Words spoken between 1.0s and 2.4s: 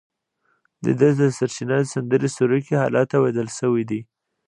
د سرچپه سندرې